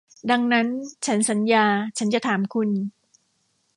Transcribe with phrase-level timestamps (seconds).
[0.31, 0.67] ดังนั้น
[1.05, 1.65] ฉันสัญญา
[1.97, 2.69] ฉันจะถามคุณ